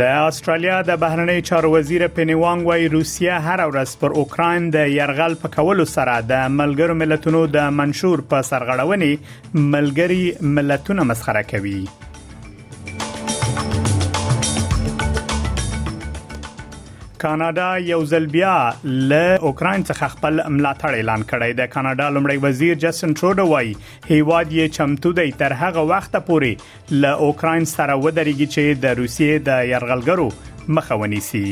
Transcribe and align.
د 0.00 0.12
استرالیا 0.26 0.76
د 0.88 0.94
بهرنی 1.00 1.40
چارو 1.48 1.70
وزیر 1.72 2.02
پینی 2.18 2.36
وانګ 2.42 2.68
وايي 2.68 2.86
روسیا 2.92 3.32
هر 3.48 3.62
ورځ 3.70 3.90
پر 4.04 4.14
اوکرين 4.20 4.68
د 4.76 4.86
يرغل 4.92 5.34
په 5.42 5.52
کولو 5.56 5.84
سره 5.94 6.14
د 6.30 6.46
ملګرو 6.60 6.96
ملتونو 7.02 7.42
د 7.56 7.66
منشور 7.80 8.22
په 8.30 8.46
سرغړونې 8.50 9.68
ملګري 9.76 10.22
ملتونه 10.60 11.06
مسخره 11.12 11.44
کوي 11.52 11.74
کاناډا 17.22 17.64
یو 17.90 17.96
ځل 18.12 18.24
بیا 18.30 18.52
له 19.10 19.26
اوکرين 19.48 19.82
څخه 19.88 20.06
خپل 20.14 20.40
ملاتړ 20.54 20.94
اعلان 21.00 21.22
کړی 21.32 21.52
دی 21.60 21.66
کاناډا 21.74 22.08
لمړی 22.16 22.38
وزیر 22.46 22.74
جسن 22.84 23.12
ترودو 23.20 23.44
وایي 23.52 23.74
هیواد 24.08 24.50
یې 24.54 24.72
چمتو 24.78 25.12
دی 25.20 25.26
تر 25.44 25.54
هغه 25.60 25.84
وخت 25.92 26.16
پورې 26.18 26.98
له 27.04 27.14
اوکرين 27.28 27.68
سره 27.74 27.96
ودرېږي 28.02 28.48
چې 28.56 28.82
د 28.86 28.98
روسیې 29.02 29.46
د 29.50 29.62
يرغلګرو 29.70 30.28
مخه 30.80 31.00
ونیسي 31.04 31.44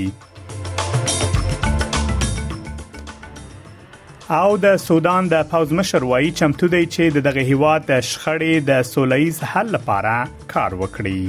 او 4.42 4.50
د 4.64 4.76
سودان 4.88 5.30
د 5.34 5.48
پاوز 5.52 5.70
مشر 5.82 6.10
وایي 6.14 6.34
چمتو 6.42 6.74
دی 6.78 6.82
چې 6.96 7.22
دغه 7.30 7.48
هیواد 7.54 7.80
د 7.96 8.04
شخړې 8.12 8.54
د 8.70 8.72
سولېز 8.94 9.36
حل 9.56 9.66
لپاره 9.78 10.14
کار 10.56 10.70
وکړي 10.84 11.24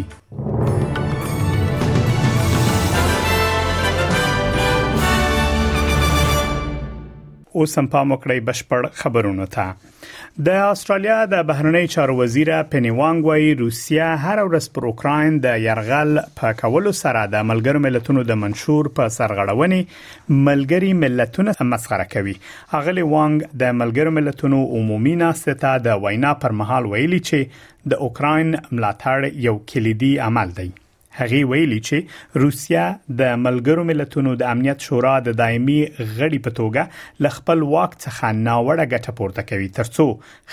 اوس 7.59 7.73
هم 7.79 7.87
پام 7.93 8.11
وکړئ 8.13 8.41
بشپړ 8.49 8.85
خبرونه 8.99 9.45
ته 9.55 10.43
د 10.47 10.57
استرالیا 10.73 11.15
د 11.31 11.41
بهرنی 11.49 11.81
چارو 11.95 12.13
وزیر 12.19 12.51
پنی 12.75 12.91
وانګ 12.99 13.27
وايي 13.29 13.49
روسیا 13.61 14.05
هر 14.25 14.41
ورځ 14.43 14.67
پر 14.77 14.85
اوکرين 14.91 15.39
د 15.45 15.57
يرغل 15.65 16.13
په 16.41 16.51
کولو 16.61 16.93
سره 17.01 17.23
د 17.33 17.47
ملګر 17.49 17.81
ملتونو 17.87 18.23
د 18.29 18.39
منشور 18.43 18.89
په 18.99 19.15
سرغړونې 19.15 20.37
ملګری 20.49 20.91
ملتونه 21.01 21.69
مسخره 21.73 22.05
کوي 22.15 22.35
اغلی 22.81 23.07
وانګ 23.15 23.59
د 23.65 23.75
ملګر 23.81 24.13
ملتونو 24.19 24.61
عمومي 24.79 25.17
ناسته 25.23 25.59
ته 25.65 25.83
د 25.89 26.05
وینا 26.07 26.31
پر 26.45 26.55
مهال 26.61 26.87
ویلي 26.93 27.19
چې 27.31 27.91
د 27.95 28.07
اوکرين 28.07 28.55
ملاتړ 28.59 29.35
یو 29.49 29.57
کلیدي 29.73 30.13
عمل 30.29 30.55
دی 30.61 30.69
هغه 31.19 31.39
ویلي 31.51 31.77
چې 31.87 32.41
روسیا 32.43 32.83
د 33.21 33.31
ملګرو 33.45 33.83
ملتونو 33.91 34.33
د 34.41 34.49
امنیت 34.55 34.85
شورا 34.87 35.13
د 35.27 35.37
دایمي 35.43 35.77
غړي 35.83 36.39
په 36.47 36.57
توګه 36.59 37.23
ل 37.25 37.33
خپل 37.37 37.63
واک 37.73 37.95
څخه 37.95 38.35
ناوړه 38.47 38.85
ګټه 38.93 39.17
پورته 39.19 39.45
کوي 39.51 39.69
ترڅو 39.79 40.05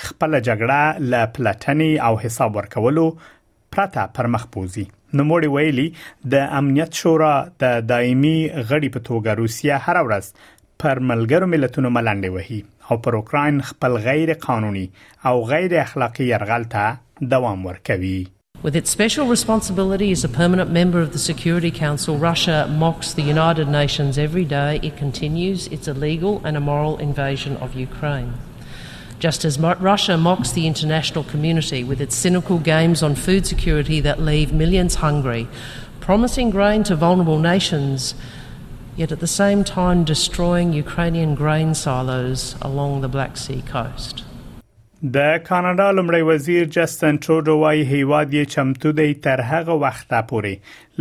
خپل 0.04 0.38
جګړه 0.40 1.10
ل 1.14 1.30
پلاتنی 1.36 1.90
او 2.10 2.12
حساب 2.24 2.56
ورکولو 2.60 3.06
پرته 3.76 4.06
پر 4.18 4.28
مخ 4.36 4.46
بوزي 4.56 4.84
نوموړي 5.20 5.54
ویلي 5.56 5.86
د 6.36 6.48
امنیت 6.60 7.00
شورا 7.02 7.34
د 7.66 7.76
دایمي 7.92 8.36
غړي 8.38 8.96
په 8.96 9.04
توګه 9.10 9.36
روسیا 9.42 9.78
هر 9.86 10.00
ورځ 10.00 10.48
پر 10.84 11.04
ملګرو 11.12 11.50
ملتونو 11.54 11.92
ملنډې 11.96 12.34
وهي 12.38 12.60
او 12.90 12.98
پر 13.06 13.18
اوکرين 13.20 13.62
خپل 13.70 13.96
غیر 14.08 14.34
قانوني 14.48 14.86
او 15.32 15.36
غیر 15.54 15.78
اخلاقی 15.84 16.28
يرغل 16.34 16.68
ته 16.76 17.30
دوام 17.36 17.66
ورکوي 17.70 18.18
With 18.60 18.74
its 18.74 18.90
special 18.90 19.26
responsibility 19.28 20.10
as 20.10 20.24
a 20.24 20.28
permanent 20.28 20.69
member 20.69 21.00
of 21.00 21.12
the 21.12 21.19
Security 21.20 21.70
Council, 21.70 22.19
Russia 22.19 22.66
mocks 22.69 23.12
the 23.14 23.22
United 23.22 23.69
Nations 23.69 24.19
every 24.19 24.44
day. 24.44 24.80
It 24.82 24.96
continues 24.96 25.69
its 25.69 25.86
illegal 25.86 26.41
and 26.44 26.56
immoral 26.56 26.98
invasion 26.98 27.56
of 27.58 27.74
Ukraine. 27.76 28.34
Just 29.20 29.44
as 29.44 29.60
Russia 29.60 30.16
mocks 30.18 30.50
the 30.50 30.66
international 30.66 31.22
community 31.22 31.84
with 31.84 32.00
its 32.00 32.16
cynical 32.16 32.58
games 32.58 33.00
on 33.00 33.14
food 33.14 33.47
security 33.47 34.00
that 34.00 34.20
leave 34.20 34.52
millions 34.52 34.97
hungry, 34.97 35.47
promising 36.00 36.50
grain 36.50 36.82
to 36.84 36.97
vulnerable 36.97 37.38
nations, 37.38 38.16
yet 38.97 39.12
at 39.12 39.20
the 39.20 39.26
same 39.28 39.62
time 39.62 40.02
destroying 40.02 40.72
Ukrainian 40.72 41.36
grain 41.36 41.74
silos 41.76 42.56
along 42.60 43.02
the 43.02 43.08
Black 43.08 43.36
Sea 43.36 43.62
coast. 43.62 44.24
د 45.16 45.19
کاناډا 45.48 45.88
لمړي 45.98 46.22
وزیر 46.31 46.62
جاستن 46.76 47.14
ټروډو 47.25 47.54
وايي 47.62 47.82
هیواد 47.94 48.28
یې 48.38 48.44
چمتو 48.54 48.91
دی 48.98 49.10
تر 49.25 49.38
هغه 49.50 49.75
وخته 49.84 50.19
پورې 50.31 50.54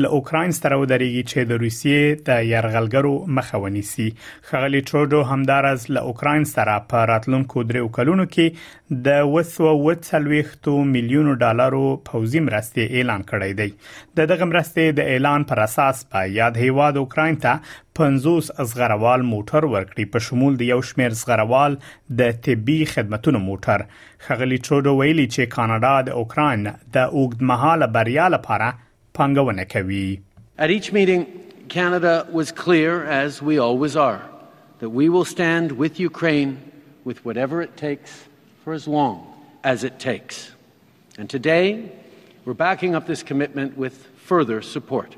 له 0.04 0.10
اوکرين 0.18 0.52
سره 0.56 0.78
ودرېږي 0.80 1.22
چې 1.30 1.48
د 1.52 1.62
روسیې 1.62 2.18
د 2.26 2.48
يرغلګرو 2.48 3.12
مخه 3.38 3.60
ونیسي 3.64 4.06
خغلی 4.50 4.82
ټرودو 4.90 5.22
همدارز 5.30 5.86
له 5.98 6.04
اوکرين 6.12 6.46
سره 6.50 6.76
په 6.92 7.08
راتلونکو 7.14 7.64
درې 7.72 7.96
کلونو 7.98 8.26
کې 8.36 9.00
د 9.08 9.26
وسو 9.36 9.72
وڅلويختو 9.86 10.76
میلیونو 10.92 11.34
ډالرو 11.46 11.82
پوزي 12.12 12.44
مرستې 12.52 13.00
اعلان 13.00 13.26
کړی 13.34 13.60
دی 13.64 13.70
د 14.22 14.30
دغه 14.36 14.50
مرستې 14.54 14.96
د 15.02 15.10
اعلان 15.18 15.48
پر 15.56 15.64
اساس 15.68 16.06
په 16.14 16.26
یاد 16.40 16.62
هیواد 16.68 17.02
اوکرين 17.06 17.42
ته 17.50 17.58
50 18.04 18.66
زغروال 18.76 19.28
موټر 19.34 19.70
ورکړي 19.76 20.16
په 20.16 20.26
شمول 20.32 20.62
د 20.66 20.72
یو 20.74 20.80
شمیر 20.92 21.20
زغروال 21.28 21.80
د 22.22 22.38
طبي 22.50 22.78
خدماتو 22.98 23.36
موټر 23.52 23.88
خغلی 24.30 24.62
ټرودو 24.66 25.00
ویلي 25.02 25.28
چې 25.36 25.54
کاناډا 25.54 26.10
د 26.10 26.26
اوکرين 26.26 26.68
د 26.74 27.08
اوګدمهاله 27.12 27.96
بریا 28.00 28.34
لپاره 28.40 28.76
At 29.20 29.82
each 30.70 30.92
meeting, 30.94 31.44
Canada 31.70 32.28
was 32.32 32.52
clear, 32.52 33.04
as 33.04 33.42
we 33.42 33.58
always 33.58 33.96
are, 33.96 34.24
that 34.78 34.92
we 34.92 35.10
will 35.10 35.26
stand 35.26 35.72
with 35.72 36.00
Ukraine 36.00 36.60
with 37.04 37.26
whatever 37.26 37.64
it 37.64 37.76
takes 37.78 38.26
for 38.64 38.74
as 38.74 38.88
long 38.88 39.26
as 39.64 39.84
it 39.84 39.98
takes. 39.98 40.52
And 41.18 41.28
today, 41.28 41.92
we're 42.46 42.54
backing 42.54 42.94
up 42.94 43.08
this 43.08 43.24
commitment 43.24 43.76
with 43.76 44.06
further 44.18 44.62
support. 44.62 45.16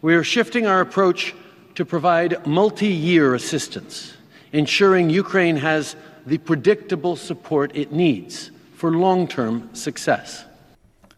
We 0.00 0.14
are 0.14 0.22
shifting 0.22 0.66
our 0.68 0.80
approach 0.80 1.34
to 1.74 1.84
provide 1.84 2.46
multi 2.46 2.86
year 2.86 3.34
assistance, 3.34 4.14
ensuring 4.52 5.10
Ukraine 5.10 5.56
has 5.56 5.96
the 6.24 6.38
predictable 6.38 7.16
support 7.16 7.72
it 7.74 7.90
needs 7.90 8.52
for 8.76 8.92
long 8.92 9.26
term 9.26 9.70
success. 9.72 10.44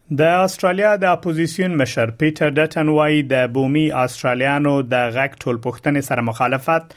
د 0.09 0.21
استرالیا 0.39 0.89
د 1.03 1.13
اپوزيشن 1.15 1.75
مشر 1.77 2.09
پیټر 2.23 2.49
ډټن 2.57 2.89
وایي 2.95 3.21
د 3.29 3.45
بومي 3.53 3.85
استرالیانو 4.01 4.73
د 4.89 5.07
غږ 5.15 5.39
ټول 5.43 5.57
پښتنې 5.63 6.07
سره 6.09 6.23
مخالفت 6.27 6.93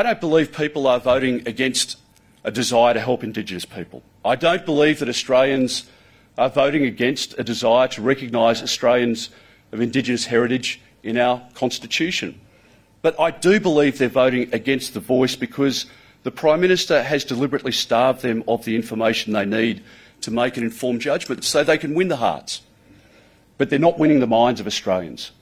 I 0.00 0.04
don't 0.08 0.20
believe 0.26 0.50
people 0.58 0.90
are 0.94 1.00
voting 1.06 1.38
against 1.52 1.96
a 2.50 2.54
desire 2.58 2.92
to 2.98 3.00
help 3.04 3.24
indigenous 3.28 3.64
people. 3.72 4.02
I 4.32 4.34
don't 4.42 4.66
believe 4.66 5.00
that 5.00 5.10
Australians 5.14 5.78
are 6.44 6.50
voting 6.58 6.84
against 6.90 7.34
a 7.44 7.46
desire 7.48 7.88
to 7.94 8.04
recognise 8.10 8.62
Australians 8.66 9.24
of 9.74 9.82
indigenous 9.86 10.26
heritage 10.34 10.70
in 11.02 11.16
our 11.18 11.42
constitution. 11.54 12.40
But 13.02 13.18
I 13.18 13.30
do 13.30 13.58
believe 13.60 13.98
they're 13.98 14.08
voting 14.08 14.48
against 14.52 14.94
the 14.94 15.00
voice 15.00 15.36
because 15.36 15.86
the 16.22 16.30
Prime 16.30 16.60
Minister 16.60 17.02
has 17.02 17.24
deliberately 17.24 17.72
starved 17.72 18.22
them 18.22 18.44
of 18.46 18.64
the 18.64 18.76
information 18.76 19.32
they 19.32 19.46
need 19.46 19.82
to 20.20 20.30
make 20.30 20.56
an 20.56 20.64
informed 20.64 21.00
judgment 21.00 21.44
so 21.44 21.64
they 21.64 21.78
can 21.78 21.94
win 21.94 22.08
the 22.08 22.16
hearts. 22.16 22.62
But 23.56 23.70
they're 23.70 23.78
not 23.78 23.98
winning 23.98 24.20
the 24.20 24.26
minds 24.26 24.60
of 24.60 24.66
Australians. 24.66 25.32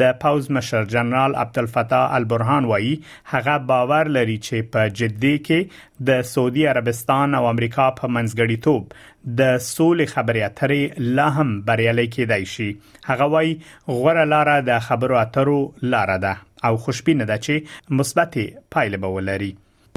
د 0.00 0.12
پاوز 0.22 0.50
مشر 0.54 0.84
جنرال 0.92 1.34
عبدالفتاح 1.42 2.12
البرهان 2.16 2.64
وایي 2.70 2.90
هغه 3.32 3.54
باور 3.68 4.10
لري 4.16 4.34
چې 4.48 4.66
په 4.72 4.88
جدي 5.00 5.32
کې 5.48 6.08
د 6.08 6.26
سعودي 6.32 6.66
عربستان 6.72 7.36
او 7.40 7.46
امریکا 7.50 7.86
په 8.00 8.10
منځګړیتوب 8.16 9.38
د 9.38 9.56
سولې 9.68 10.06
خبرې 10.14 10.42
اترې 10.50 11.12
لا 11.20 11.28
هم 11.38 11.56
بریالي 11.70 12.06
کېدای 12.16 12.48
شي 12.54 12.68
هغه 13.10 13.30
وایي 13.36 13.54
غوړه 13.62 14.26
لاره 14.34 14.58
د 14.70 14.84
خبرو 14.90 15.20
اترو 15.22 15.58
لاره 15.96 16.18
ده 16.26 16.34
او 16.70 16.76
خوشبینه 16.86 17.28
ده 17.32 17.40
چې 17.48 17.98
مثبت 18.02 18.38
پایله 18.76 19.02
به 19.06 19.16
ولري 19.16 19.50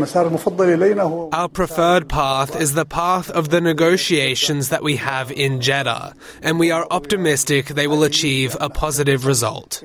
Our 0.10 1.48
preferred 1.50 2.10
path 2.10 2.60
is 2.60 2.74
the 2.74 2.86
path 2.86 3.30
of 3.30 3.50
the 3.52 3.62
negotiations 3.62 4.70
that 4.70 4.82
we 4.84 4.96
have 4.96 5.32
in 5.32 5.62
Jeddah, 5.62 6.16
and 6.42 6.60
we 6.60 6.72
are 6.72 6.88
optimistic 6.90 7.68
they 7.80 7.86
will 7.88 8.04
achieve 8.04 8.58
a 8.60 8.70
positive 8.70 9.26
result. 9.28 9.80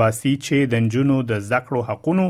باسي 0.00 0.30
چې 0.46 0.58
د 0.72 0.82
نجونو 0.86 1.16
د 1.30 1.40
زکړو 1.50 1.80
حقونو 1.88 2.26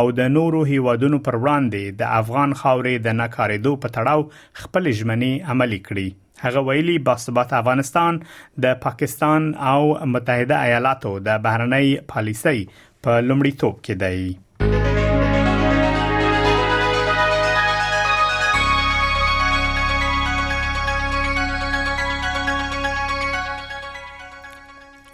او 0.00 0.04
د 0.18 0.30
نورو 0.36 0.60
هیوادونو 0.72 1.20
پر 1.28 1.38
وړاندې 1.42 1.82
د 2.00 2.14
افغان 2.20 2.50
خاورې 2.60 2.94
د 3.08 3.18
ناکارېدو 3.20 3.72
په 3.84 3.94
تړاو 3.98 4.20
خپل 4.62 4.90
ژمنې 4.98 5.32
عملي 5.54 5.80
کړي 5.90 6.08
هغه 6.44 6.62
ویلي 6.70 6.96
باثبات 7.10 7.50
افغانستان 7.60 8.20
د 8.64 8.80
پاکستان 8.88 9.50
او 9.74 9.80
متحده 10.16 10.60
ایالاتو 10.70 11.14
د 11.28 11.40
بهرنۍ 11.48 11.88
پالیسۍ 12.14 12.60
په 12.66 13.14
پا 13.20 13.22
لومړیتوب 13.28 13.74
کې 13.86 13.94
دی 14.02 14.36